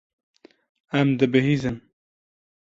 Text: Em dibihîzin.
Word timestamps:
Em 0.99 1.09
dibihîzin. 1.19 1.77